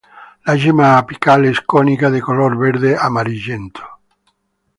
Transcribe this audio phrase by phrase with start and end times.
[0.45, 3.83] La yema apical es cónica de color verde amarillento.